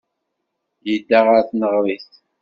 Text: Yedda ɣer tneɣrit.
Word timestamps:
Yedda 0.87 1.19
ɣer 1.25 1.41
tneɣrit. 1.49 2.09